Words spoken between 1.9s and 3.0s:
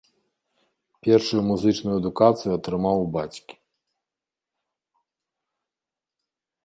адукацыю атрымаў